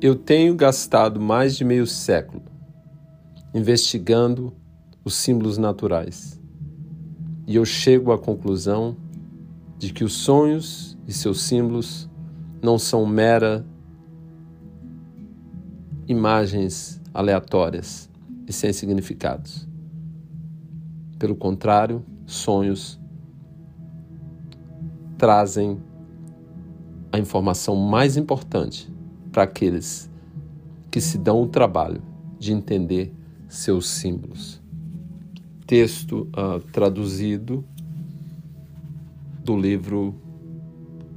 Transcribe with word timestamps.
Eu 0.00 0.14
tenho 0.14 0.54
gastado 0.54 1.20
mais 1.20 1.56
de 1.56 1.64
meio 1.64 1.86
século 1.86 2.42
investigando 3.52 4.54
os 5.04 5.14
símbolos 5.14 5.58
naturais 5.58 6.38
e 7.46 7.56
eu 7.56 7.64
chego 7.64 8.12
à 8.12 8.18
conclusão 8.18 8.96
de 9.78 9.92
que 9.92 10.04
os 10.04 10.12
sonhos 10.12 10.98
e 11.06 11.12
seus 11.12 11.40
símbolos 11.42 12.08
não 12.62 12.78
são 12.78 13.06
mera 13.06 13.64
imagens 16.06 17.00
aleatórias 17.12 18.08
e 18.46 18.52
sem 18.52 18.72
significados. 18.72 19.67
Pelo 21.18 21.34
contrário, 21.34 22.04
sonhos 22.26 23.00
trazem 25.16 25.80
a 27.10 27.18
informação 27.18 27.74
mais 27.74 28.16
importante 28.16 28.92
para 29.32 29.42
aqueles 29.42 30.08
que 30.90 31.00
se 31.00 31.18
dão 31.18 31.42
o 31.42 31.48
trabalho 31.48 32.00
de 32.38 32.52
entender 32.52 33.12
seus 33.48 33.88
símbolos. 33.88 34.62
Texto 35.66 36.28
uh, 36.28 36.60
traduzido 36.72 37.64
do 39.42 39.56
livro 39.56 40.14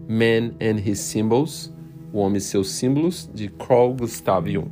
Man 0.10 0.56
and 0.60 0.80
His 0.84 1.00
Symbols, 1.00 1.72
O 2.12 2.20
Homem 2.20 2.38
e 2.38 2.42
Seus 2.42 2.72
Símbolos, 2.72 3.30
de 3.34 3.50
Carl 3.50 3.94
Gustav 3.94 4.50
Jung. 4.50 4.70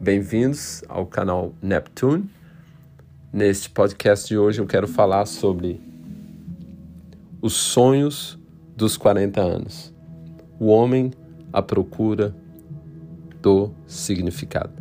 Bem-vindos 0.00 0.84
ao 0.88 1.06
canal 1.06 1.54
Neptune. 1.62 2.28
Neste 3.32 3.70
podcast 3.70 4.26
de 4.26 4.36
hoje 4.36 4.60
eu 4.60 4.66
quero 4.66 4.88
falar 4.88 5.24
sobre 5.24 5.80
os 7.40 7.52
sonhos 7.52 8.36
dos 8.76 8.96
40 8.96 9.40
anos. 9.40 9.94
O 10.58 10.66
homem 10.66 11.12
à 11.52 11.62
procura 11.62 12.34
do 13.40 13.70
significado. 13.86 14.72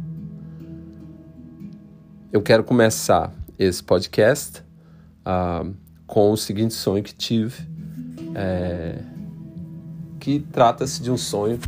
Eu 2.33 2.41
quero 2.41 2.63
começar 2.63 3.31
esse 3.59 3.83
podcast 3.83 4.63
uh, 5.21 5.71
com 6.07 6.31
o 6.31 6.37
seguinte 6.37 6.73
sonho 6.73 7.03
que 7.03 7.13
tive, 7.13 7.67
é, 8.33 8.97
que 10.19 10.39
trata-se 10.39 11.03
de 11.03 11.11
um 11.11 11.17
sonho 11.17 11.59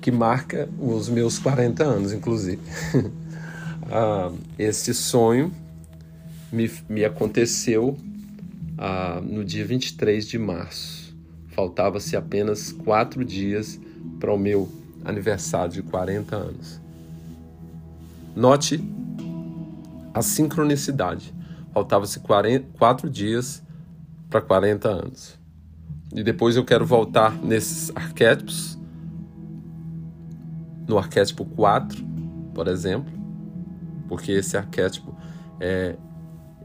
que 0.00 0.12
marca 0.12 0.68
os 0.78 1.08
meus 1.08 1.40
40 1.40 1.82
anos, 1.82 2.12
inclusive. 2.12 2.62
uh, 3.86 4.36
este 4.58 4.92
sonho 4.94 5.52
me, 6.52 6.70
me 6.88 7.04
aconteceu 7.04 7.96
uh, 8.78 9.20
no 9.22 9.44
dia 9.44 9.64
23 9.64 10.26
de 10.26 10.38
março 10.38 11.02
Faltava-se 11.52 12.16
apenas 12.16 12.72
quatro 12.72 13.24
dias 13.24 13.78
para 14.18 14.32
o 14.32 14.38
meu 14.38 14.70
aniversário 15.04 15.70
de 15.72 15.82
40 15.82 16.34
anos. 16.34 16.80
Note 18.34 18.82
a 20.14 20.22
sincronicidade. 20.22 21.34
Faltava-se 21.72 22.20
quatro 22.78 23.10
dias 23.10 23.62
para 24.30 24.40
40 24.40 24.88
anos. 24.88 25.38
E 26.14 26.22
depois 26.22 26.56
eu 26.56 26.64
quero 26.64 26.86
voltar 26.86 27.34
nesses 27.36 27.94
arquétipos, 27.94 28.78
no 30.86 30.98
arquétipo 30.98 31.44
4, 31.44 32.02
por 32.54 32.66
exemplo, 32.66 33.12
porque 34.12 34.30
esse 34.32 34.58
arquétipo 34.58 35.16
é, 35.58 35.96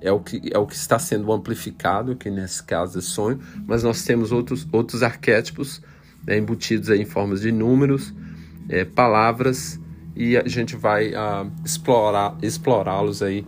é 0.01 0.11
o 0.11 0.19
que, 0.19 0.41
é 0.51 0.57
o 0.57 0.67
que 0.67 0.75
está 0.75 0.99
sendo 0.99 1.31
amplificado, 1.31 2.13
que 2.13 2.29
nesse 2.29 2.61
caso 2.61 2.99
é 2.99 3.01
sonho, 3.01 3.39
mas 3.65 3.83
nós 3.83 4.03
temos 4.03 4.33
outros, 4.33 4.67
outros 4.69 5.01
arquétipos 5.01 5.81
né, 6.25 6.37
embutidos 6.37 6.89
em 6.89 7.05
formas 7.05 7.39
de 7.39 7.53
números, 7.53 8.13
é, 8.67 8.83
palavras, 8.83 9.79
e 10.13 10.35
a 10.35 10.45
gente 10.45 10.75
vai 10.75 11.11
uh, 11.11 11.49
explorar, 11.63 12.37
explorá-los 12.41 13.23
aí 13.23 13.47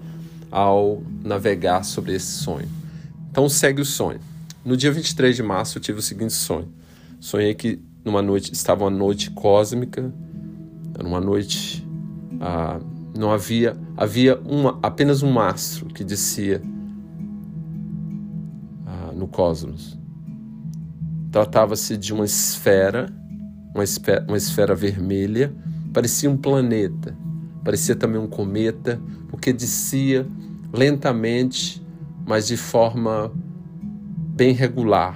ao 0.50 1.04
navegar 1.22 1.84
sobre 1.84 2.14
esse 2.14 2.32
sonho. 2.32 2.70
Então 3.30 3.50
segue 3.50 3.82
o 3.82 3.86
sonho. 3.86 4.22
No 4.64 4.78
dia 4.78 4.94
23 4.94 5.36
de 5.36 5.44
março 5.44 5.78
eu 5.78 5.82
tive 5.82 6.00
o 6.00 6.02
seguinte 6.02 6.32
sonho. 6.32 6.72
Sonhei 7.20 7.54
que 7.54 7.82
numa 8.06 8.22
noite, 8.22 8.54
estava 8.54 8.86
uma 8.86 8.90
noite 8.90 9.30
cósmica, 9.32 10.10
era 10.98 11.06
uma 11.06 11.20
noite... 11.20 11.86
Uh, 12.36 12.99
não 13.18 13.32
havia 13.32 13.78
havia 13.98 14.40
uma, 14.40 14.80
apenas 14.82 15.24
um 15.24 15.40
astro 15.40 15.88
que 15.88 16.04
descia 16.04 16.62
ah, 18.86 19.12
no 19.14 19.28
cosmos. 19.28 19.98
Tratava-se 21.32 21.96
de 21.98 22.14
uma 22.14 22.26
esfera, 22.26 23.14
uma 23.74 23.84
esfera, 23.84 24.26
uma 24.28 24.38
esfera 24.38 24.74
vermelha, 24.74 25.54
parecia 25.94 26.30
um 26.30 26.38
planeta, 26.38 27.16
parecia 27.64 27.96
também 27.96 28.20
um 28.20 28.28
cometa, 28.28 29.00
porque 29.30 29.54
descia 29.54 30.26
lentamente, 30.74 31.86
mas 32.26 32.48
de 32.48 32.58
forma 32.58 33.32
bem 34.36 34.54
regular. 34.54 35.16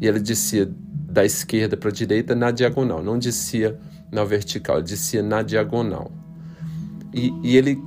E 0.00 0.06
ele 0.06 0.20
descia 0.20 0.70
da 1.08 1.24
esquerda 1.24 1.76
para 1.76 1.90
a 1.90 1.92
direita 1.92 2.34
na 2.34 2.50
diagonal, 2.50 3.02
não 3.02 3.18
descia 3.18 3.78
na 4.10 4.24
vertical, 4.24 4.82
descia 4.82 5.22
na 5.22 5.42
diagonal. 5.42 6.21
E, 7.12 7.34
e 7.42 7.56
ele, 7.56 7.82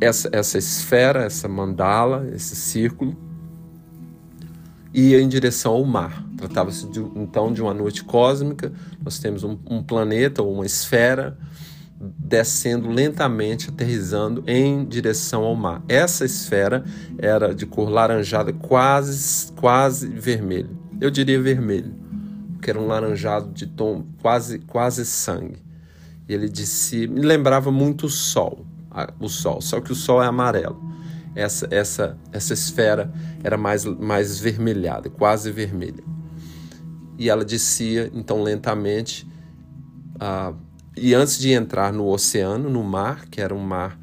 essa, 0.00 0.28
essa 0.32 0.58
esfera, 0.58 1.24
essa 1.24 1.48
mandala, 1.48 2.28
esse 2.32 2.54
círculo, 2.54 3.16
ia 4.92 5.20
em 5.20 5.28
direção 5.28 5.72
ao 5.72 5.84
mar. 5.84 6.24
Tratava-se 6.36 6.86
então 7.16 7.52
de 7.52 7.60
uma 7.60 7.74
noite 7.74 8.04
cósmica. 8.04 8.72
Nós 9.02 9.18
temos 9.18 9.44
um, 9.44 9.58
um, 9.68 9.82
planeta 9.82 10.42
ou 10.42 10.52
uma 10.54 10.66
esfera 10.66 11.36
descendo 12.00 12.88
lentamente, 12.88 13.70
aterrizando 13.70 14.44
em 14.46 14.84
direção 14.84 15.42
ao 15.42 15.56
mar. 15.56 15.82
Essa 15.88 16.24
esfera 16.24 16.84
era 17.18 17.52
de 17.52 17.66
cor 17.66 17.88
laranjada, 17.88 18.52
quase, 18.52 19.52
quase 19.52 20.06
vermelho. 20.06 20.70
Eu 21.00 21.10
diria 21.10 21.40
vermelho, 21.40 21.92
porque 22.52 22.70
era 22.70 22.80
um 22.80 22.86
laranjado 22.86 23.52
de 23.52 23.66
tom 23.66 24.04
quase, 24.22 24.60
quase 24.60 25.04
sangue. 25.04 25.67
E 26.28 26.34
ele 26.34 26.48
disse, 26.48 27.06
me 27.06 27.20
lembrava 27.20 27.70
muito 27.70 28.06
o 28.06 28.10
sol, 28.10 28.66
o 29.18 29.28
sol, 29.28 29.60
só 29.60 29.80
que 29.80 29.92
o 29.92 29.94
sol 29.94 30.22
é 30.22 30.26
amarelo. 30.26 30.78
Essa 31.34 31.68
essa 31.70 32.18
essa 32.32 32.52
esfera 32.52 33.12
era 33.42 33.56
mais 33.56 33.84
mais 33.84 34.38
vermelhada, 34.38 35.08
quase 35.08 35.50
vermelha. 35.50 36.02
E 37.16 37.30
ela 37.30 37.44
descia 37.44 38.10
então 38.12 38.42
lentamente 38.42 39.26
uh, 40.16 40.54
e 40.96 41.14
antes 41.14 41.38
de 41.38 41.52
entrar 41.52 41.92
no 41.92 42.08
oceano, 42.08 42.68
no 42.68 42.82
mar, 42.82 43.26
que 43.26 43.40
era 43.40 43.54
um 43.54 43.60
mar 43.60 43.98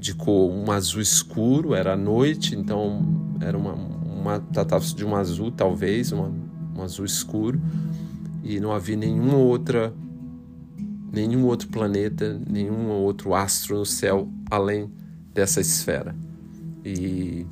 de 0.00 0.14
cor 0.14 0.50
um 0.50 0.70
azul 0.72 1.00
escuro, 1.00 1.74
era 1.74 1.96
noite, 1.96 2.56
então 2.56 3.02
era 3.40 3.56
uma, 3.56 3.74
uma 3.74 4.40
tratava-se 4.40 4.96
de 4.96 5.04
um 5.04 5.14
azul 5.14 5.52
talvez, 5.52 6.10
uma, 6.10 6.32
um 6.76 6.82
azul 6.82 7.04
escuro 7.04 7.60
e 8.42 8.58
não 8.58 8.72
havia 8.72 8.96
nenhuma 8.96 9.36
outra 9.36 9.94
nenhum 11.12 11.44
outro 11.44 11.68
planeta, 11.68 12.40
nenhum 12.48 12.88
outro 12.88 13.34
astro 13.34 13.78
no 13.78 13.86
céu 13.86 14.28
além 14.50 14.90
dessa 15.34 15.60
esfera. 15.60 16.16
E, 16.84 17.46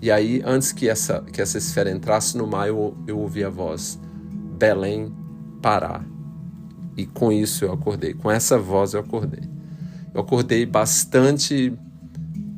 e 0.00 0.10
aí, 0.10 0.42
antes 0.44 0.72
que 0.72 0.88
essa, 0.88 1.20
que 1.20 1.40
essa 1.40 1.58
esfera 1.58 1.90
entrasse 1.90 2.36
no 2.36 2.46
mar, 2.46 2.66
eu, 2.66 2.96
eu 3.06 3.18
ouvi 3.18 3.44
a 3.44 3.50
voz: 3.50 4.00
Belém, 4.58 5.12
Pará. 5.60 6.02
E 6.96 7.06
com 7.06 7.30
isso 7.30 7.64
eu 7.64 7.72
acordei, 7.72 8.12
com 8.12 8.30
essa 8.30 8.58
voz 8.58 8.94
eu 8.94 9.00
acordei. 9.00 9.48
Eu 10.12 10.20
acordei 10.20 10.66
bastante 10.66 11.72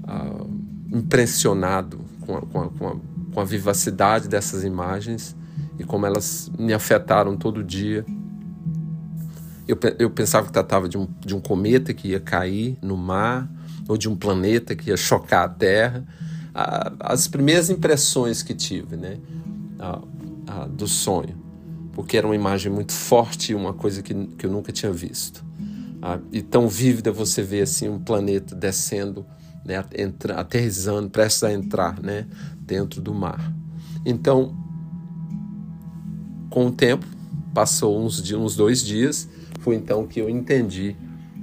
uh, 0.08 0.50
impressionado 0.92 2.00
com 2.22 2.36
a, 2.36 2.40
com, 2.40 2.60
a, 2.60 2.70
com, 2.70 2.88
a, 2.88 2.96
com 3.32 3.40
a 3.40 3.44
vivacidade 3.44 4.26
dessas 4.28 4.64
imagens 4.64 5.36
e 5.78 5.84
como 5.84 6.04
elas 6.04 6.50
me 6.58 6.72
afetaram 6.72 7.36
todo 7.36 7.62
dia 7.62 8.04
eu, 9.66 9.78
eu 9.98 10.10
pensava 10.10 10.46
que 10.46 10.52
tratava 10.52 10.88
de 10.88 10.98
um, 10.98 11.08
de 11.20 11.34
um 11.34 11.40
cometa 11.40 11.92
que 11.94 12.08
ia 12.08 12.20
cair 12.20 12.76
no 12.82 12.96
mar, 12.96 13.48
ou 13.88 13.96
de 13.96 14.08
um 14.08 14.16
planeta 14.16 14.74
que 14.74 14.90
ia 14.90 14.96
chocar 14.96 15.44
a 15.44 15.48
Terra. 15.48 16.04
as 17.00 17.28
primeiras 17.28 17.70
impressões 17.70 18.42
que 18.42 18.54
tive 18.54 18.96
né, 18.96 19.18
do 20.70 20.86
sonho, 20.86 21.36
porque 21.92 22.16
era 22.16 22.26
uma 22.26 22.34
imagem 22.34 22.72
muito 22.72 22.92
forte, 22.92 23.54
uma 23.54 23.72
coisa 23.72 24.02
que, 24.02 24.14
que 24.14 24.46
eu 24.46 24.50
nunca 24.50 24.72
tinha 24.72 24.92
visto. 24.92 25.44
e 26.32 26.42
tão 26.42 26.68
vívida 26.68 27.12
você 27.12 27.42
vê 27.42 27.62
assim 27.62 27.88
um 27.88 27.98
planeta 27.98 28.54
descendo, 28.54 29.26
né, 29.64 29.82
entra, 29.96 30.40
aterrizando, 30.40 31.08
prestes 31.08 31.42
a 31.42 31.52
entrar 31.52 32.00
né, 32.00 32.26
dentro 32.58 33.00
do 33.00 33.14
mar. 33.14 33.52
Então, 34.04 34.54
com 36.50 36.66
o 36.66 36.70
tempo, 36.70 37.06
passou 37.54 38.04
uns, 38.04 38.30
uns 38.32 38.56
dois 38.56 38.82
dias, 38.82 39.28
foi 39.64 39.76
então 39.76 40.06
que 40.06 40.20
eu 40.20 40.28
entendi, 40.28 40.94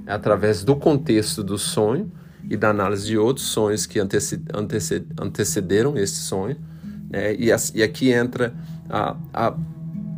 através 0.06 0.62
do 0.62 0.76
contexto 0.76 1.42
do 1.42 1.58
sonho 1.58 2.10
e 2.48 2.56
da 2.56 2.70
análise 2.70 3.04
de 3.04 3.18
outros 3.18 3.46
sonhos 3.46 3.84
que 3.84 3.98
antecederam 5.18 5.98
esse 5.98 6.14
sonho. 6.14 6.56
Né? 7.10 7.34
E, 7.34 7.48
e, 7.74 7.82
aqui 7.82 8.12
entra 8.12 8.54
a, 8.88 9.16
a, 9.34 9.56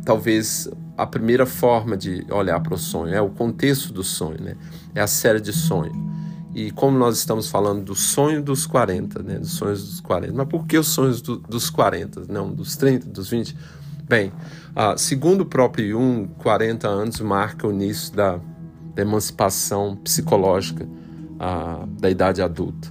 talvez 0.05 0.69
a 0.95 1.07
primeira 1.07 1.47
forma 1.47 1.97
de 1.97 2.23
olhar 2.29 2.59
para 2.59 2.75
o 2.75 2.77
sonho, 2.77 3.13
é 3.13 3.19
o 3.19 3.29
contexto 3.29 3.91
do 3.91 4.03
sonho, 4.03 4.39
né? 4.39 4.55
é 4.93 5.01
a 5.01 5.07
série 5.07 5.41
de 5.41 5.51
sonho. 5.51 6.05
E 6.53 6.71
como 6.71 6.97
nós 6.97 7.17
estamos 7.17 7.49
falando 7.49 7.83
do 7.83 7.95
sonho 7.95 8.41
dos 8.41 8.67
40, 8.67 9.23
né? 9.23 9.39
dos 9.39 9.51
sonhos 9.51 9.83
dos 9.83 9.99
40, 9.99 10.31
mas 10.31 10.47
por 10.47 10.67
que 10.67 10.77
os 10.77 10.89
sonhos 10.89 11.23
do, 11.23 11.37
dos 11.37 11.71
40, 11.71 12.25
não 12.29 12.53
dos 12.53 12.77
30, 12.77 13.09
dos 13.09 13.29
20? 13.29 13.57
Bem, 14.07 14.31
uh, 14.75 14.95
segundo 14.95 15.41
o 15.41 15.45
próprio 15.47 15.89
Jung, 15.89 16.27
40 16.37 16.87
anos 16.87 17.19
marca 17.21 17.67
o 17.67 17.71
início 17.71 18.15
da, 18.15 18.39
da 18.93 19.01
emancipação 19.01 19.95
psicológica 19.95 20.85
uh, 20.85 21.87
da 21.87 22.07
idade 22.07 22.39
adulta. 22.39 22.87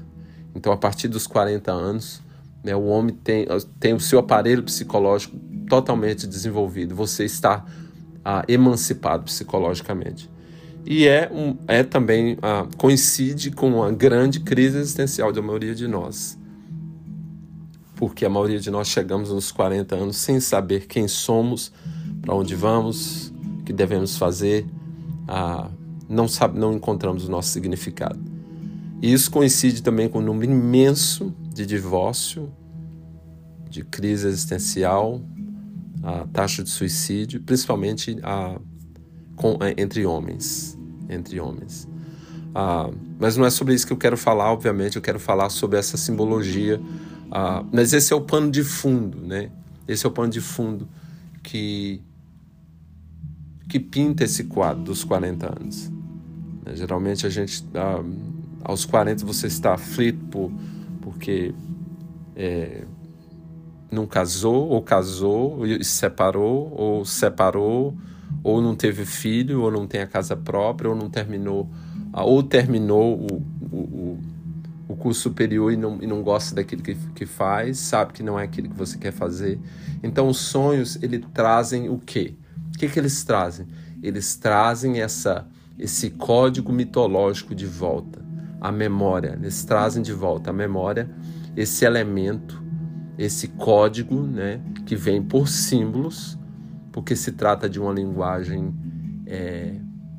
Então, 0.57 0.73
a 0.73 0.77
partir 0.77 1.07
dos 1.07 1.29
40 1.29 1.71
anos, 1.71 2.21
né, 2.65 2.75
o 2.75 2.87
homem 2.87 3.15
tem, 3.15 3.47
tem 3.79 3.95
o 3.95 4.01
seu 4.01 4.19
aparelho 4.19 4.65
psicológico 4.65 5.37
totalmente 5.69 6.27
desenvolvido. 6.27 6.97
Você 6.97 7.25
está 7.25 7.65
emancipado 8.49 9.25
psicologicamente. 9.25 10.31
E 10.85 11.07
é, 11.07 11.31
um, 11.31 11.57
é 11.69 11.83
também 11.83 12.39
coincide 12.77 13.51
com 13.51 13.69
uma 13.69 13.93
grande 13.93 14.41
crise 14.41 14.79
existencial 14.79 15.31
da 15.31 15.43
maioria 15.43 15.75
de 15.75 15.87
nós 15.87 16.39
porque 17.97 18.25
a 18.25 18.31
maioria 18.31 18.59
de 18.59 18.71
nós 18.71 18.89
chegamos 18.89 19.31
nos 19.31 19.53
40 19.53 19.95
anos 19.95 20.17
sem 20.17 20.41
saber 20.41 20.87
quem 20.87 21.07
somos, 21.07 21.73
para 22.21 22.35
onde 22.35 22.55
vamos, 22.55 23.33
o 23.61 23.63
que 23.65 23.73
devemos 23.73 24.17
fazer, 24.17 24.67
ah, 25.29 25.71
não, 26.09 26.29
sabe, 26.29 26.59
não 26.59 26.73
encontramos 26.73 27.27
o 27.27 27.31
nosso 27.31 27.51
significado. 27.51 28.19
E 29.01 29.13
isso 29.13 29.31
coincide 29.31 29.83
também 29.83 30.09
com 30.09 30.19
o 30.19 30.23
número 30.23 30.51
imenso 30.51 31.35
de 31.53 31.67
divórcio, 31.67 32.53
de 33.69 33.85
crise 33.85 34.27
existencial, 34.27 35.21
a 36.03 36.27
taxa 36.33 36.63
de 36.63 36.71
suicídio, 36.71 37.41
principalmente 37.43 38.19
a, 38.23 38.59
com, 39.37 39.59
entre 39.77 40.05
homens, 40.07 40.79
entre 41.09 41.41
homens. 41.41 41.89
Ah, 42.55 42.91
mas 43.19 43.37
não 43.37 43.45
é 43.45 43.51
sobre 43.51 43.75
isso 43.75 43.87
que 43.87 43.93
eu 43.93 43.97
quero 43.97 44.17
falar, 44.17 44.53
obviamente, 44.53 44.97
eu 44.97 45.03
quero 45.03 45.19
falar 45.19 45.49
sobre 45.49 45.79
essa 45.79 45.97
simbologia 45.97 46.81
ah, 47.37 47.65
mas 47.73 47.93
esse 47.93 48.13
é 48.13 48.17
o 48.17 48.21
pano 48.21 48.49
de 48.49 48.63
fundo, 48.63 49.19
né? 49.19 49.51
Esse 49.89 50.07
é 50.07 50.09
o 50.09 50.13
pano 50.13 50.31
de 50.31 50.41
fundo 50.41 50.89
que, 51.43 52.01
que 53.69 53.81
pinta 53.81 54.23
esse 54.23 54.45
quadro 54.45 54.85
dos 54.85 55.03
40 55.03 55.61
anos. 55.61 55.91
Né? 56.65 56.77
Geralmente 56.77 57.27
a 57.27 57.29
gente, 57.29 57.65
ah, 57.75 58.05
aos 58.63 58.85
40 58.85 59.27
você 59.27 59.49
está 59.49 59.75
aflito 59.75 60.25
por, 60.27 60.53
porque 61.03 61.53
é, 62.37 62.85
não 63.91 64.07
casou, 64.07 64.69
ou 64.69 64.81
casou, 64.81 65.67
e 65.67 65.83
se 65.83 65.91
separou, 65.91 66.73
ou 66.73 67.05
separou, 67.05 67.97
ou 68.45 68.63
não 68.63 68.77
teve 68.77 69.05
filho, 69.05 69.63
ou 69.63 69.73
não 69.73 69.89
tem 69.89 70.03
a 70.03 70.07
casa 70.07 70.37
própria, 70.37 70.89
ou 70.89 70.95
não 70.95 71.11
terminou, 71.11 71.69
ah, 72.13 72.23
ou 72.23 72.45
terminou 72.45 73.27
curso 75.05 75.21
superior 75.21 75.71
e 75.71 75.77
não, 75.77 75.99
e 76.01 76.07
não 76.07 76.23
gosta 76.23 76.55
daquilo 76.55 76.83
que, 76.83 76.95
que 77.15 77.27
faz, 77.27 77.77
sabe 77.77 78.15
que 78.15 78.23
não 78.23 78.41
é 78.41 78.45
aquilo 78.45 78.71
que 78.71 78.75
você 78.75 78.97
quer 78.97 79.13
fazer. 79.13 79.61
Então, 80.03 80.29
os 80.29 80.39
sonhos, 80.39 80.97
eles 81.03 81.21
trazem 81.35 81.91
o 81.91 81.99
quê? 81.99 82.35
O 82.75 82.79
que, 82.79 82.89
que 82.89 82.99
eles 82.99 83.23
trazem? 83.23 83.67
Eles 84.03 84.35
trazem 84.37 85.03
essa, 85.03 85.47
esse 85.79 86.09
código 86.09 86.73
mitológico 86.73 87.55
de 87.55 87.67
volta, 87.67 88.25
a 88.59 88.73
memória. 88.73 89.39
Eles 89.39 89.63
trazem 89.63 90.03
de 90.03 90.15
volta 90.15 90.49
a 90.49 90.53
memória, 90.55 91.11
esse 91.55 91.85
elemento, 91.85 92.63
esse 93.19 93.49
código, 93.49 94.23
né, 94.23 94.59
que 94.87 94.97
vem 94.97 95.23
por 95.23 95.49
símbolos, 95.49 96.39
porque 96.91 97.15
se 97.15 97.33
trata 97.33 97.69
de 97.69 97.79
uma 97.79 97.93
linguagem 97.93 98.75
é, 99.27 99.75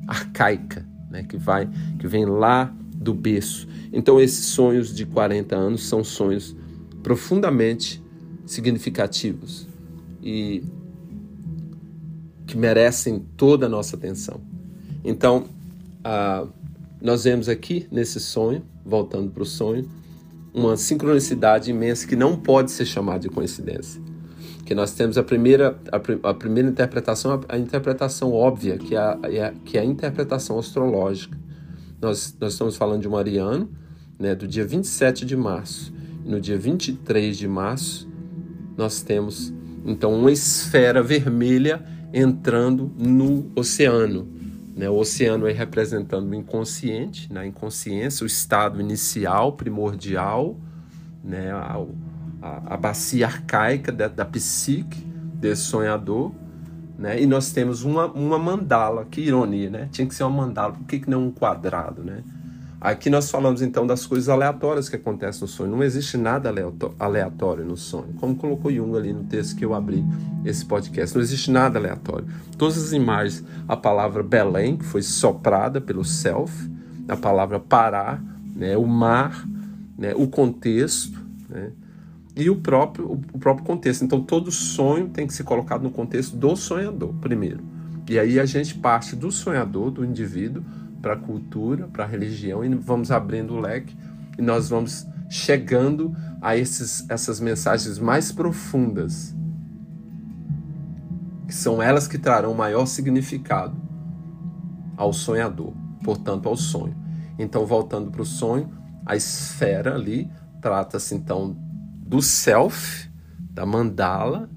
arcaica, 0.06 0.86
né, 1.10 1.24
que 1.24 1.36
vai, 1.36 1.68
que 1.98 2.06
vem 2.06 2.24
lá 2.24 2.72
do 3.06 3.14
berço. 3.14 3.68
Então, 3.92 4.20
esses 4.20 4.46
sonhos 4.46 4.92
de 4.92 5.06
40 5.06 5.54
anos 5.54 5.86
são 5.86 6.02
sonhos 6.02 6.56
profundamente 7.04 8.02
significativos 8.44 9.68
e 10.20 10.64
que 12.48 12.56
merecem 12.56 13.24
toda 13.36 13.66
a 13.66 13.68
nossa 13.68 13.94
atenção. 13.94 14.40
Então, 15.04 15.44
ah, 16.02 16.46
nós 17.00 17.22
vemos 17.22 17.48
aqui 17.48 17.86
nesse 17.92 18.18
sonho, 18.18 18.62
voltando 18.84 19.30
para 19.30 19.44
o 19.44 19.46
sonho, 19.46 19.88
uma 20.52 20.76
sincronicidade 20.76 21.70
imensa 21.70 22.08
que 22.08 22.16
não 22.16 22.36
pode 22.36 22.72
ser 22.72 22.86
chamada 22.86 23.20
de 23.20 23.28
coincidência. 23.28 24.02
Que 24.64 24.74
nós 24.74 24.92
temos 24.92 25.16
a 25.16 25.22
primeira, 25.22 25.78
a, 25.92 26.30
a 26.30 26.34
primeira 26.34 26.68
interpretação, 26.68 27.40
a, 27.48 27.54
a, 27.54 27.58
interpretação 27.58 28.32
óbvia, 28.32 28.78
que 28.78 28.96
é 28.96 28.98
a, 28.98 29.18
é 29.22 29.54
que 29.64 29.78
é 29.78 29.82
a 29.82 29.84
interpretação 29.84 30.58
astrológica. 30.58 31.38
Nós, 32.00 32.36
nós 32.40 32.52
estamos 32.52 32.76
falando 32.76 33.02
de 33.02 33.08
um 33.08 33.16
ariano, 33.16 33.70
né, 34.18 34.34
do 34.34 34.46
dia 34.46 34.66
27 34.66 35.24
de 35.24 35.36
março. 35.36 35.92
No 36.24 36.40
dia 36.40 36.58
23 36.58 37.36
de 37.36 37.48
março, 37.48 38.08
nós 38.76 39.02
temos 39.02 39.52
então 39.84 40.12
uma 40.12 40.32
esfera 40.32 41.02
vermelha 41.02 41.84
entrando 42.12 42.92
no 42.98 43.50
oceano. 43.54 44.28
Né? 44.76 44.90
O 44.90 44.96
oceano 44.96 45.46
aí 45.46 45.54
representando 45.54 46.28
o 46.28 46.34
inconsciente, 46.34 47.32
na 47.32 47.40
né? 47.40 47.46
inconsciência, 47.46 48.24
o 48.24 48.26
estado 48.26 48.80
inicial, 48.80 49.52
primordial, 49.52 50.58
né? 51.24 51.50
a, 51.52 51.82
a, 52.42 52.74
a 52.74 52.76
bacia 52.76 53.26
arcaica 53.26 53.90
da, 53.90 54.08
da 54.08 54.24
psique 54.24 55.00
desse 55.34 55.62
sonhador. 55.62 56.32
Né? 56.98 57.20
E 57.20 57.26
nós 57.26 57.52
temos 57.52 57.84
uma, 57.84 58.06
uma 58.06 58.38
mandala, 58.38 59.04
que 59.04 59.20
ironia, 59.20 59.68
né? 59.68 59.88
Tinha 59.92 60.06
que 60.06 60.14
ser 60.14 60.24
uma 60.24 60.44
mandala, 60.44 60.72
por 60.72 60.86
que, 60.86 61.00
que 61.00 61.10
não 61.10 61.26
um 61.26 61.30
quadrado, 61.30 62.02
né? 62.02 62.22
Aqui 62.80 63.08
nós 63.08 63.30
falamos 63.30 63.62
então 63.62 63.86
das 63.86 64.06
coisas 64.06 64.28
aleatórias 64.28 64.88
que 64.88 64.96
acontecem 64.96 65.40
no 65.40 65.48
sonho. 65.48 65.70
Não 65.70 65.82
existe 65.82 66.16
nada 66.16 66.52
aleatório 66.98 67.64
no 67.64 67.76
sonho. 67.76 68.14
Como 68.20 68.36
colocou 68.36 68.70
Jung 68.70 68.94
ali 68.96 69.12
no 69.12 69.24
texto 69.24 69.56
que 69.56 69.64
eu 69.64 69.74
abri 69.74 70.04
esse 70.44 70.64
podcast. 70.64 71.14
Não 71.14 71.22
existe 71.22 71.50
nada 71.50 71.78
aleatório. 71.78 72.26
Todas 72.58 72.76
as 72.76 72.92
imagens, 72.92 73.42
a 73.66 73.76
palavra 73.76 74.22
Belém, 74.22 74.76
que 74.76 74.84
foi 74.84 75.02
soprada 75.02 75.80
pelo 75.80 76.04
self, 76.04 76.70
a 77.08 77.16
palavra 77.16 77.58
parar, 77.58 78.22
né, 78.54 78.76
o 78.76 78.86
mar, 78.86 79.46
né, 79.98 80.14
o 80.14 80.26
contexto, 80.28 81.18
né, 81.48 81.72
e 82.36 82.50
o 82.50 82.56
próprio, 82.56 83.10
o 83.10 83.38
próprio 83.38 83.66
contexto. 83.66 84.04
Então, 84.04 84.20
todo 84.22 84.50
sonho 84.50 85.08
tem 85.08 85.26
que 85.26 85.32
ser 85.32 85.42
colocado 85.42 85.82
no 85.82 85.90
contexto 85.90 86.36
do 86.36 86.54
sonhador, 86.54 87.14
primeiro. 87.14 87.64
E 88.08 88.18
aí 88.18 88.38
a 88.38 88.44
gente 88.44 88.74
parte 88.74 89.16
do 89.16 89.32
sonhador, 89.32 89.90
do 89.90 90.04
indivíduo, 90.04 90.62
para 91.00 91.14
a 91.14 91.16
cultura, 91.16 91.88
para 91.88 92.04
a 92.04 92.06
religião, 92.06 92.62
e 92.64 92.74
vamos 92.74 93.10
abrindo 93.10 93.54
o 93.54 93.60
leque 93.60 93.96
e 94.38 94.42
nós 94.42 94.68
vamos 94.68 95.06
chegando 95.30 96.14
a 96.40 96.56
esses, 96.56 97.08
essas 97.08 97.40
mensagens 97.40 97.98
mais 97.98 98.30
profundas, 98.30 99.34
que 101.46 101.54
são 101.54 101.80
elas 101.80 102.06
que 102.06 102.18
trarão 102.18 102.54
maior 102.54 102.86
significado 102.86 103.76
ao 104.96 105.12
sonhador, 105.12 105.72
portanto, 106.04 106.48
ao 106.48 106.56
sonho. 106.56 106.96
Então, 107.38 107.64
voltando 107.64 108.10
para 108.10 108.22
o 108.22 108.26
sonho, 108.26 108.70
a 109.04 109.16
esfera 109.16 109.94
ali 109.94 110.30
trata-se 110.60 111.14
então 111.14 111.56
do 112.06 112.22
self, 112.22 113.10
da 113.50 113.66
mandala, 113.66 114.48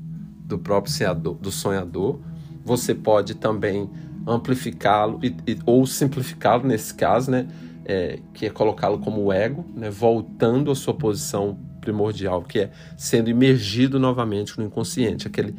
do 0.46 0.60
próprio 0.60 0.94
sonhador, 0.94 1.36
do 1.36 1.52
sonhador. 1.52 2.20
Você 2.64 2.94
pode 2.94 3.36
também 3.36 3.90
amplificá-lo 4.28 5.20
ou 5.66 5.86
simplificá-lo 5.86 6.68
nesse 6.68 6.94
caso, 6.94 7.32
né? 7.32 7.48
É, 7.86 8.20
que 8.36 8.46
é 8.46 8.50
colocá-lo 8.52 9.00
como 9.00 9.34
ego, 9.34 9.66
né? 9.76 9.90
voltando 9.90 10.70
à 10.70 10.76
sua 10.76 10.94
posição 10.94 11.58
primordial, 11.82 12.44
que 12.44 12.60
é 12.60 12.72
sendo 12.96 13.32
imergido 13.32 14.00
novamente 14.00 14.56
no 14.60 14.64
inconsciente, 14.64 15.28
aquele, 15.28 15.56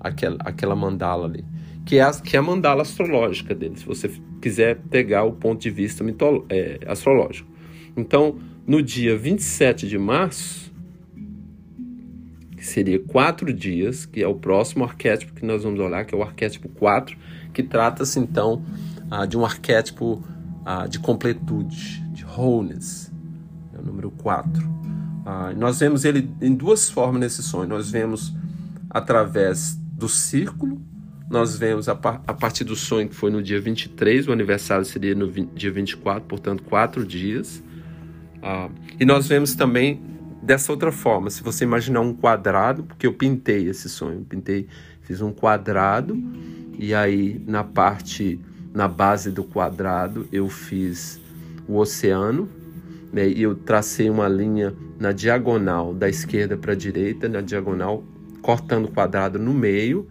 aquela, 0.00 0.38
aquela 0.40 0.74
mandala 0.74 1.26
ali. 1.26 1.44
Que 1.84 1.98
é, 1.98 2.02
a, 2.02 2.10
que 2.12 2.36
é 2.36 2.38
a 2.38 2.42
mandala 2.42 2.80
astrológica 2.80 3.54
dele, 3.54 3.76
se 3.76 3.84
você 3.84 4.10
quiser 4.40 4.78
pegar 4.88 5.24
o 5.24 5.32
ponto 5.32 5.60
de 5.60 5.68
vista 5.68 6.02
mitolo, 6.02 6.46
é, 6.48 6.80
astrológico. 6.86 7.50
Então, 7.94 8.38
no 8.66 8.82
dia 8.82 9.14
27 9.18 9.86
de 9.86 9.98
março, 9.98 10.63
que 12.64 12.70
seria 12.70 12.98
quatro 12.98 13.52
dias, 13.52 14.06
que 14.06 14.22
é 14.22 14.26
o 14.26 14.34
próximo 14.34 14.84
arquétipo 14.84 15.34
que 15.34 15.44
nós 15.44 15.62
vamos 15.62 15.78
olhar, 15.78 16.06
que 16.06 16.14
é 16.14 16.18
o 16.18 16.22
arquétipo 16.22 16.66
4, 16.70 17.14
que 17.52 17.62
trata-se 17.62 18.18
então 18.18 18.64
ah, 19.10 19.26
de 19.26 19.36
um 19.36 19.44
arquétipo 19.44 20.24
ah, 20.64 20.86
de 20.86 20.98
completude, 20.98 22.02
de 22.14 22.24
wholeness, 22.24 23.12
é 23.74 23.78
o 23.78 23.84
número 23.84 24.10
4. 24.12 24.62
Ah, 25.26 25.52
nós 25.54 25.78
vemos 25.78 26.06
ele 26.06 26.30
em 26.40 26.54
duas 26.54 26.88
formas 26.88 27.20
nesse 27.20 27.42
sonho. 27.42 27.68
Nós 27.68 27.90
vemos 27.90 28.34
através 28.88 29.78
do 29.92 30.08
círculo, 30.08 30.80
nós 31.30 31.58
vemos 31.58 31.86
a, 31.86 31.94
par 31.94 32.22
a 32.26 32.32
partir 32.32 32.64
do 32.64 32.74
sonho 32.74 33.10
que 33.10 33.14
foi 33.14 33.30
no 33.30 33.42
dia 33.42 33.60
23, 33.60 34.26
o 34.26 34.32
aniversário 34.32 34.86
seria 34.86 35.14
no 35.14 35.30
dia 35.30 35.70
24, 35.70 36.26
portanto, 36.26 36.62
quatro 36.62 37.04
dias. 37.04 37.62
E 38.98 39.04
nós 39.04 39.26
vemos 39.26 39.54
também 39.54 40.14
dessa 40.44 40.70
outra 40.70 40.92
forma. 40.92 41.30
Se 41.30 41.42
você 41.42 41.64
imaginar 41.64 42.00
um 42.00 42.12
quadrado, 42.12 42.84
porque 42.84 43.06
eu 43.06 43.14
pintei 43.14 43.68
esse 43.68 43.88
sonho, 43.88 44.24
pintei, 44.28 44.68
fiz 45.02 45.20
um 45.20 45.32
quadrado 45.32 46.16
e 46.78 46.94
aí 46.94 47.42
na 47.46 47.64
parte, 47.64 48.38
na 48.72 48.86
base 48.86 49.30
do 49.30 49.42
quadrado, 49.42 50.28
eu 50.30 50.48
fiz 50.48 51.20
o 51.66 51.78
oceano 51.78 52.48
né, 53.12 53.26
e 53.26 53.42
eu 53.42 53.54
tracei 53.54 54.10
uma 54.10 54.28
linha 54.28 54.74
na 54.98 55.12
diagonal 55.12 55.94
da 55.94 56.08
esquerda 56.08 56.56
para 56.56 56.72
a 56.72 56.76
direita, 56.76 57.28
na 57.28 57.40
diagonal 57.40 58.04
cortando 58.42 58.84
o 58.86 58.90
quadrado 58.90 59.38
no 59.38 59.54
meio. 59.54 60.06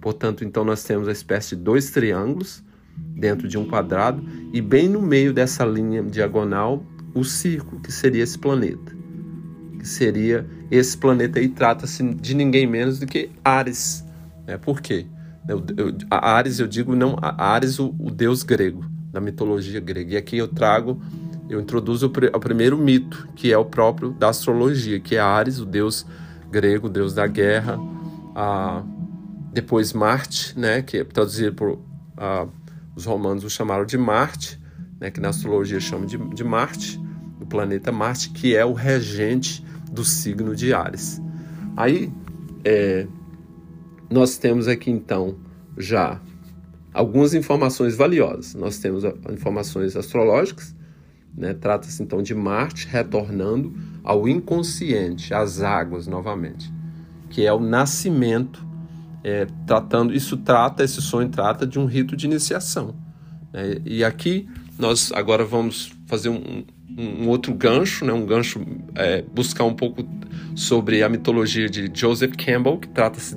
Portanto, 0.00 0.44
então 0.44 0.64
nós 0.64 0.84
temos 0.84 1.08
a 1.08 1.12
espécie 1.12 1.56
de 1.56 1.62
dois 1.62 1.90
triângulos 1.90 2.62
dentro 2.96 3.48
de 3.48 3.58
um 3.58 3.66
quadrado 3.66 4.22
e 4.52 4.60
bem 4.60 4.88
no 4.88 5.02
meio 5.02 5.32
dessa 5.32 5.64
linha 5.64 6.00
diagonal 6.02 6.84
o 7.12 7.24
círculo 7.24 7.80
que 7.80 7.90
seria 7.90 8.22
esse 8.22 8.38
planeta 8.38 8.93
seria 9.86 10.46
esse 10.70 10.96
planeta 10.96 11.38
aí 11.38 11.48
trata-se 11.48 12.02
de 12.14 12.34
ninguém 12.34 12.66
menos 12.66 12.98
do 12.98 13.06
que 13.06 13.30
Ares. 13.44 14.04
Né? 14.46 14.56
Por 14.56 14.80
quê? 14.80 15.06
Eu, 15.48 15.62
eu, 15.76 15.94
Ares, 16.10 16.58
eu 16.58 16.66
digo 16.66 16.96
não, 16.96 17.16
Ares, 17.20 17.78
o, 17.78 17.94
o, 17.98 18.10
deus 18.10 18.42
grego, 18.42 18.84
da 19.12 19.20
mitologia 19.20 19.80
grega. 19.80 20.14
E 20.14 20.16
aqui 20.16 20.38
eu 20.38 20.48
trago, 20.48 21.00
eu 21.48 21.60
introduzo 21.60 22.06
o, 22.06 22.36
o 22.36 22.40
primeiro 22.40 22.78
mito, 22.78 23.28
que 23.36 23.52
é 23.52 23.58
o 23.58 23.64
próprio 23.64 24.10
da 24.12 24.30
astrologia, 24.30 24.98
que 24.98 25.16
é 25.16 25.20
Ares, 25.20 25.58
o 25.58 25.66
deus 25.66 26.06
grego, 26.50 26.86
o 26.86 26.90
deus 26.90 27.12
da 27.12 27.26
guerra. 27.26 27.78
A, 28.34 28.82
depois 29.52 29.92
Marte, 29.92 30.58
né, 30.58 30.82
que 30.82 30.98
é 30.98 31.04
traduzido 31.04 31.54
por 31.54 31.78
os 32.96 33.04
romanos 33.04 33.44
o 33.44 33.50
chamaram 33.50 33.84
de 33.84 33.98
Marte, 33.98 34.60
né, 35.00 35.10
que 35.10 35.20
na 35.20 35.28
astrologia 35.28 35.80
chama 35.80 36.06
de, 36.06 36.16
de 36.16 36.44
Marte, 36.44 37.00
o 37.40 37.46
planeta 37.46 37.92
Marte, 37.92 38.30
que 38.30 38.56
é 38.56 38.64
o 38.64 38.72
regente 38.72 39.64
do 39.90 40.04
signo 40.04 40.54
de 40.54 40.72
Ares. 40.72 41.20
Aí 41.76 42.12
é, 42.64 43.06
nós 44.10 44.36
temos 44.36 44.68
aqui 44.68 44.90
então 44.90 45.36
já 45.76 46.20
algumas 46.92 47.34
informações 47.34 47.96
valiosas. 47.96 48.54
Nós 48.54 48.78
temos 48.78 49.04
informações 49.32 49.96
astrológicas, 49.96 50.74
né? 51.36 51.52
trata-se 51.54 52.02
então 52.02 52.22
de 52.22 52.34
Marte 52.34 52.86
retornando 52.86 53.74
ao 54.02 54.28
inconsciente, 54.28 55.34
às 55.34 55.60
águas 55.60 56.06
novamente, 56.06 56.72
que 57.30 57.44
é 57.44 57.52
o 57.52 57.60
nascimento. 57.60 58.64
É, 59.26 59.46
tratando 59.66 60.14
isso 60.14 60.36
trata 60.36 60.84
esse 60.84 61.00
sonho 61.00 61.30
trata 61.30 61.66
de 61.66 61.78
um 61.78 61.86
rito 61.86 62.14
de 62.14 62.26
iniciação 62.26 62.94
né? 63.54 63.80
e 63.82 64.04
aqui 64.04 64.46
nós 64.78 65.12
agora 65.12 65.44
vamos 65.44 65.92
fazer 66.06 66.28
um, 66.28 66.64
um 66.96 67.28
outro 67.28 67.52
gancho, 67.54 68.04
né, 68.04 68.12
um 68.12 68.26
gancho, 68.26 68.60
é, 68.94 69.22
buscar 69.22 69.64
um 69.64 69.74
pouco 69.74 70.04
sobre 70.54 71.02
a 71.02 71.08
mitologia 71.08 71.68
de 71.68 71.90
Joseph 71.92 72.34
Campbell, 72.36 72.78
que 72.78 72.88
trata-se 72.88 73.36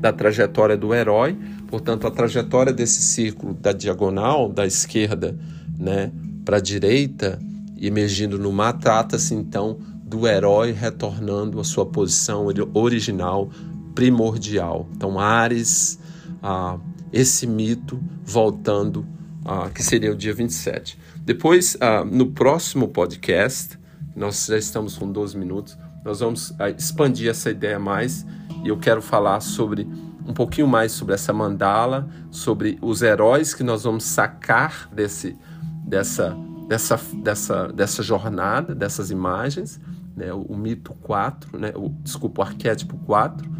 da 0.00 0.12
trajetória 0.12 0.76
do 0.76 0.94
herói, 0.94 1.36
portanto, 1.68 2.06
a 2.06 2.10
trajetória 2.10 2.72
desse 2.72 3.02
círculo 3.02 3.54
da 3.54 3.72
diagonal, 3.72 4.48
da 4.48 4.66
esquerda 4.66 5.38
né, 5.78 6.12
para 6.44 6.58
a 6.58 6.60
direita, 6.60 7.38
emergindo 7.80 8.38
no 8.38 8.52
mar, 8.52 8.74
trata-se 8.74 9.34
então 9.34 9.78
do 10.04 10.28
herói 10.28 10.72
retornando 10.72 11.58
à 11.58 11.64
sua 11.64 11.86
posição 11.86 12.46
original, 12.74 13.50
primordial. 13.94 14.88
Então, 14.94 15.18
Ares, 15.18 15.98
ah, 16.42 16.78
esse 17.12 17.46
mito 17.46 18.02
voltando, 18.24 19.06
ah, 19.44 19.70
que 19.74 19.82
seria 19.82 20.12
o 20.12 20.16
dia 20.16 20.32
27. 20.32 20.98
Depois, 21.24 21.74
uh, 21.76 22.04
no 22.04 22.26
próximo 22.26 22.88
podcast, 22.88 23.78
nós 24.14 24.46
já 24.46 24.56
estamos 24.56 24.96
com 24.96 25.10
12 25.10 25.36
minutos, 25.36 25.76
nós 26.04 26.20
vamos 26.20 26.50
uh, 26.50 26.74
expandir 26.76 27.30
essa 27.30 27.50
ideia 27.50 27.78
mais 27.78 28.26
e 28.64 28.68
eu 28.68 28.78
quero 28.78 29.02
falar 29.02 29.40
sobre 29.40 29.88
um 30.26 30.32
pouquinho 30.32 30.68
mais 30.68 30.92
sobre 30.92 31.14
essa 31.14 31.32
mandala, 31.32 32.08
sobre 32.30 32.78
os 32.80 33.02
heróis 33.02 33.54
que 33.54 33.62
nós 33.62 33.82
vamos 33.84 34.04
sacar 34.04 34.88
desse, 34.92 35.36
dessa, 35.84 36.36
dessa, 36.68 37.00
dessa, 37.22 37.68
dessa 37.68 38.02
jornada, 38.02 38.74
dessas 38.74 39.10
imagens, 39.10 39.80
né, 40.16 40.32
o, 40.32 40.42
o 40.42 40.56
mito 40.56 40.94
4, 41.02 41.58
né, 41.58 41.72
o, 41.74 41.88
desculpa, 41.88 42.42
o 42.42 42.44
arquétipo 42.44 42.96
4, 42.98 43.50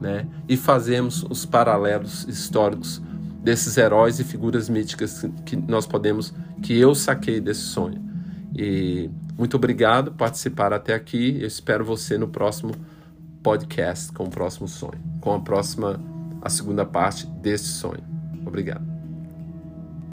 né, 0.00 0.26
e 0.48 0.56
fazemos 0.56 1.24
os 1.30 1.46
paralelos 1.46 2.26
históricos 2.28 3.00
desses 3.42 3.76
heróis 3.76 4.20
e 4.20 4.24
figuras 4.24 4.68
míticas 4.68 5.24
que 5.44 5.56
nós 5.56 5.86
podemos, 5.86 6.32
que 6.62 6.78
eu 6.78 6.94
saquei 6.94 7.40
desse 7.40 7.62
sonho. 7.62 8.02
E 8.54 9.10
muito 9.38 9.56
obrigado 9.56 10.10
por 10.10 10.18
participar 10.18 10.72
até 10.72 10.94
aqui. 10.94 11.38
Eu 11.40 11.46
espero 11.46 11.84
você 11.84 12.18
no 12.18 12.28
próximo 12.28 12.72
podcast 13.42 14.12
com 14.12 14.24
o 14.24 14.30
próximo 14.30 14.68
sonho, 14.68 15.00
com 15.20 15.32
a 15.34 15.40
próxima, 15.40 16.00
a 16.42 16.50
segunda 16.50 16.84
parte 16.84 17.26
desse 17.26 17.68
sonho. 17.68 18.04
Obrigado. 18.46 18.89